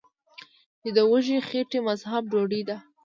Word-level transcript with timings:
چې 0.81 0.89
د 0.95 0.97
وږې 1.11 1.39
خېټې 1.47 1.79
مذهب 1.87 2.23
ډوډۍ 2.31 2.61
ده 2.69 2.77
ـ 2.81 2.83